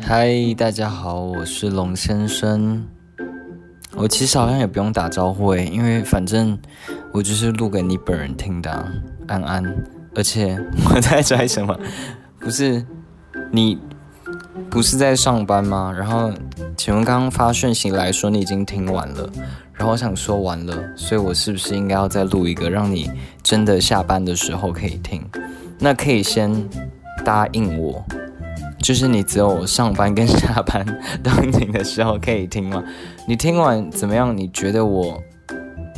[0.00, 2.86] 嗨，大家好，我是龙先生。
[3.94, 6.58] 我其实好像也不用打招呼诶，因为反正
[7.12, 8.70] 我就是录给你本人听的，
[9.26, 9.62] 安安。
[10.14, 11.78] 而且 我在拽什么？
[12.40, 12.84] 不是
[13.52, 13.78] 你
[14.70, 15.94] 不是在上班吗？
[15.94, 16.32] 然后
[16.76, 19.28] 请问刚刚发讯息来说你已经听完了，
[19.74, 23.10] 然后我想说完了，所以我是不是应该要再录一个，让你
[23.42, 25.22] 真的下班的时候可以听？
[25.78, 26.66] 那可以先
[27.24, 28.02] 答应我。
[28.84, 30.84] 就是你只有上班跟下班
[31.22, 32.84] 当听的时候可以听吗？
[33.26, 34.36] 你听完怎么样？
[34.36, 35.18] 你觉得我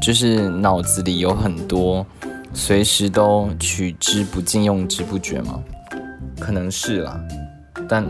[0.00, 2.06] 就是脑子里有很多，
[2.54, 5.62] 随时都取之不尽用之不绝吗？
[6.40, 7.20] 可能是啦，
[7.86, 8.02] 但。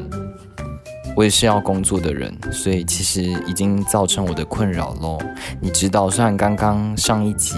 [1.17, 5.19] 我也是要工作的人，所以其实已经造成我的困扰喽。
[5.61, 7.57] 你知道，虽然刚刚上一集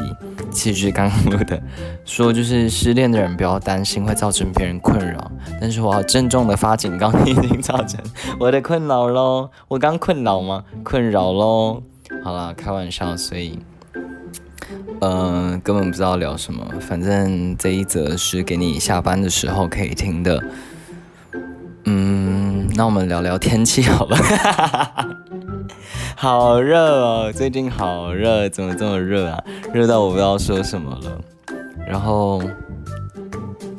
[0.53, 1.61] 其实刚刚录的，
[2.05, 7.99] 说就是失恋的人不要担心会造成别人困扰，但是我要郑重的发警告，你已经造成
[8.39, 9.51] 我的困扰喽。
[9.69, 10.65] 我刚困扰吗？
[10.85, 11.83] 困扰喽。
[12.23, 13.59] 好啦，开玩笑，所以，
[15.01, 16.65] 嗯，根本不知道聊什么。
[16.81, 20.45] 反正这一则是给你下班的时候可以听的。
[21.87, 24.17] 嗯，那我们聊聊天气好了。
[26.23, 29.43] 好热哦，最近好热，怎么这么热啊？
[29.75, 31.21] 热到我不知道说什么了。
[31.85, 32.41] 然后，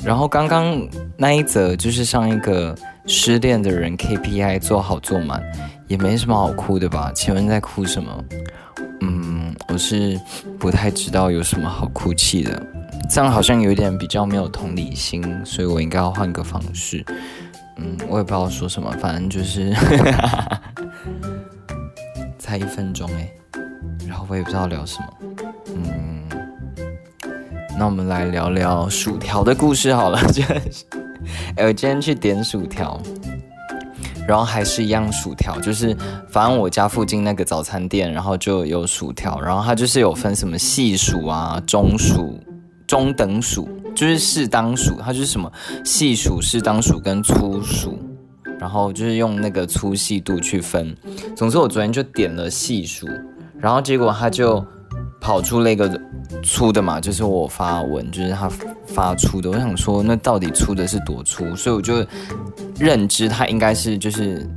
[0.03, 5.41] 然后刚刚那一则就是上一个失恋的人 KPI 做好做满，
[5.87, 7.13] 也没什么好哭的吧？
[7.15, 8.25] 请问在哭什么？
[8.99, 10.19] 嗯，我是
[10.59, 12.61] 不太知道有什么好哭泣的。
[13.09, 17.05] 这样好像有点比较没有同理心，所以我应该要换个方式。
[17.77, 19.73] 嗯，我也不知道说什么，反正就是
[22.53, 23.27] 才一分钟哎，
[24.07, 25.07] 然后我也不知道聊什么。
[25.73, 26.23] 嗯，
[27.79, 30.21] 那我们来聊聊薯条的故事好了。
[30.31, 30.43] 就，
[31.55, 33.01] 哎，我今天去点薯条，
[34.27, 35.97] 然后还是一样薯条，就是
[36.29, 42.39] 反正我家附近那个早餐店，然后就有薯条，然后它就是有分什么细薯啊、中薯、
[42.85, 43.67] 中等薯。
[43.95, 45.51] 就是适当薯，它就是什么
[45.83, 47.97] 细薯、适当薯跟粗薯，
[48.63, 50.95] 然后就是用那个粗细度去分。
[51.35, 53.05] 总之，我昨天就点了细数，
[53.59, 54.65] 然后结果他就
[55.19, 55.99] 跑出了一个
[56.41, 58.49] 粗的嘛，就是我发文，就是他
[58.85, 59.49] 发出的。
[59.49, 61.53] 我想说，那到底粗的是多粗？
[61.57, 62.05] 所以我就
[62.79, 64.49] 认知他应该是就是。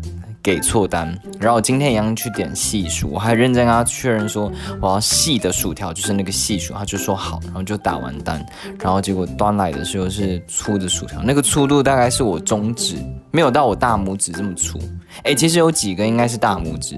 [0.42, 8.44] 给错单，然后今天一样去点细薯，我还认真跟他确认说我要细的薯条，就是那个细薯，他就说好，然后就打完单，
[8.80, 12.96] 然后结果端来的时候是粗的薯条，那个粗度大概是我中指，
[13.30, 14.78] 没有到我大拇指这么粗，
[15.24, 16.96] 哎，其实有几个应该是大拇指，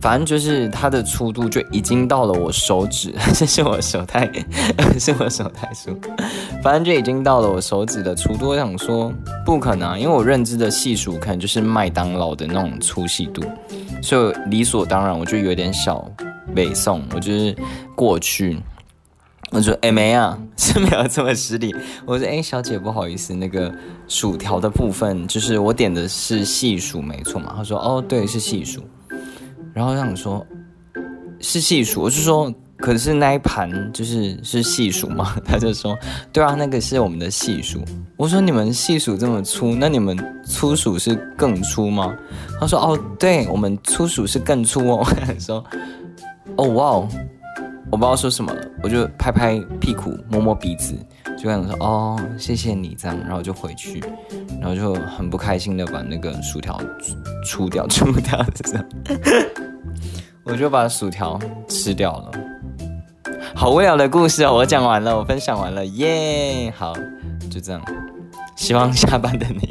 [0.00, 4.30] 反正就是它的粗度就已经到了我手指，这 是我手太，
[4.98, 5.90] 是我手太粗，
[6.62, 9.12] 反正就已经到了我手指的粗度，我想说
[9.44, 12.72] 不可能，因为我认知的细薯可能就是麦当劳的那种。
[12.80, 13.42] 粗细度，
[14.00, 16.08] 所以理所当然，我就有点小
[16.54, 17.56] 北宋，我就是
[17.94, 18.58] 过去，
[19.50, 21.74] 我说哎没啊， 是没有这么失礼。
[22.06, 23.72] 我说哎小姐不好意思，那个
[24.08, 27.54] 薯条的部分就是我点的是细薯没错嘛？
[27.56, 28.82] 他说哦对是细薯，
[29.74, 30.46] 然后让你说
[31.40, 32.52] 是细薯，我是说。
[32.82, 35.36] 可是那一盘就是是细数吗？
[35.46, 35.96] 他就说，
[36.32, 37.80] 对啊，那个是我们的细数。
[38.16, 42.12] 我说你们细数这么粗，那你们粗数是更粗吗？
[42.58, 45.06] 他说哦，对我们粗数是更粗哦。
[45.06, 45.64] 我说
[46.56, 47.08] 哦哇哦，
[47.90, 50.94] 我不知道说什么了，我就拍拍屁股，摸摸鼻子，
[51.38, 54.02] 就跟他说哦，谢谢你这样，然后就回去，
[54.60, 56.80] 然后就很不开心的把那个薯条
[57.46, 58.84] 出掉，出掉这样，
[60.42, 61.38] 我就把薯条
[61.68, 62.30] 吃掉了。
[63.54, 66.72] 好无聊的故事哦，我讲完了，我分享完了，耶！
[66.76, 66.92] 好，
[67.50, 67.80] 就这样。
[68.56, 69.70] 希望下班的你，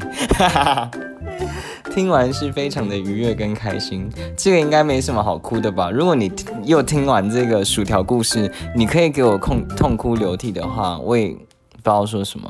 [1.93, 4.09] 听完是非常的愉悦跟开心。
[4.37, 5.89] 这个应该没什么好哭的吧？
[5.89, 6.31] 如果你
[6.63, 12.49] 又听完这个薯条故事，你可以给我痛痛哭流涕的话，我也不知道说什么。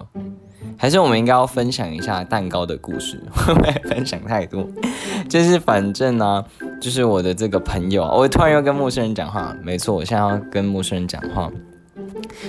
[0.78, 4.68] 还是我们应该要分享一下蛋糕的故事，会不会分享太多？
[5.30, 6.44] 就是反正呢，
[6.82, 11.50] 就是我的这个朋友，我突然又跟陌生人讲话，没错，我现在要跟陌生人讲话，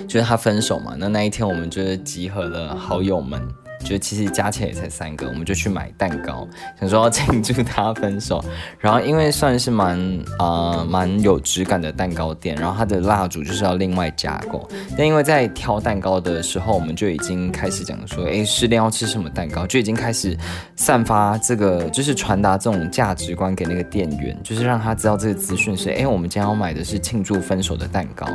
[0.08, 3.40] 就是他分手嘛，那那一天我们就是集合了好友们。
[3.82, 6.46] 就其实加起来也才三个，我们就去买蛋糕，
[6.80, 8.44] 想说要庆祝他分手。
[8.78, 9.98] 然后因为算是蛮
[10.38, 14.68] 啊蛮有质感的蛋糕店，然后它的蜡烛就是要另外加购。
[14.96, 20.36] 但因为在挑蛋糕的时候，我们就已经开始讲说，哎，失恋要吃什么蛋糕，就已经开始
[20.76, 28.26] 散发这个，就是传达这种价值观给那个店员，就是让他知道这个资讯是，哎，我们今天要买的是庆祝分手的蛋糕。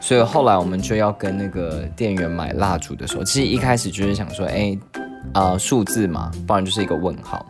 [0.00, 4.76] 所以后来我们就要跟那个店员买蜡烛的时候，其实一开始就是想说，哎。
[5.32, 7.44] 啊数字嘛，不然就是一个问号。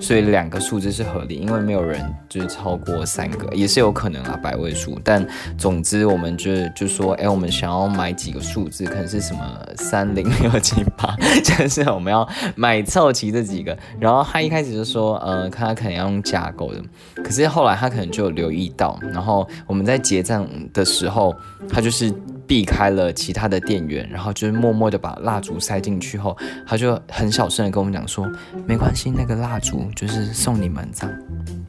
[0.00, 4.96] 所以两个数字是合理，因为没有人就是超过三个，也是有可能啊，百位数。
[5.02, 5.26] 但
[5.56, 9.40] 总之，我们就就说，哎，我们想要买几个数字，可能是什么
[9.76, 13.76] 三零六七八， 就是我们要买凑齐这几个。
[13.98, 16.80] 然后他一开始就说，呃，看他可能要用架构的，
[17.16, 21.34] 可是后来他可能就留意到，然后我们在结账的时候，
[21.68, 22.12] 他就是
[22.48, 26.36] 避开了其他的店员，然后就是默默的把蜡烛塞进去后，
[26.66, 28.26] 他就很小声的跟我们讲说，
[28.66, 29.68] 没关系，那个蜡烛。
[29.94, 31.18] 就是送你们这样，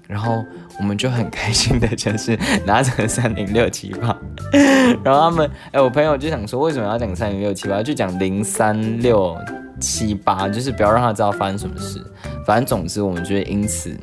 [0.07, 0.41] 然后
[0.77, 4.15] 我们就很开心的，就是拿着三零六七八，
[5.03, 7.83] 然后他们，哎，我朋友就想说，为什么要讲三零六七八？
[7.83, 9.37] 就讲零三六
[9.79, 11.99] 七八，就是不要让他知道发生什么事。
[12.45, 13.97] 反正总之，我们就是因此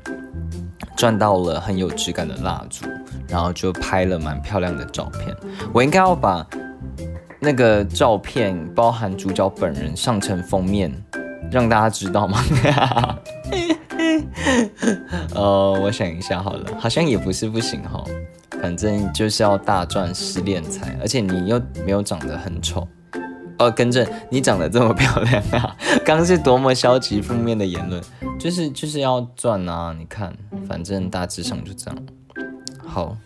[0.96, 2.84] 赚到了很有质感的蜡烛，
[3.28, 5.34] 然后就拍了蛮漂亮的照片。
[5.72, 6.46] 我应该要把
[7.40, 10.92] 那个照片，包含主角本人上成封面，
[11.50, 12.42] 让大家知道吗？
[15.34, 18.02] 呃，我想一下好了，好像也不是不行哈，
[18.60, 22.86] 反正就是要大赚失恋财，而且你又没有长得很丑，
[23.58, 28.02] 哦，跟着你长得这么漂亮啊，刚是多么消极负面的言论，
[28.38, 30.34] 就是就是要赚啊，你看，
[30.66, 31.98] 反正大致上就这样，
[32.86, 33.16] 好，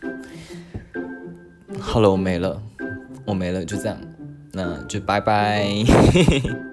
[1.78, 2.60] 好了，我没了，
[3.30, 3.96] 我没了，就这样，
[4.52, 5.64] 那就拜拜。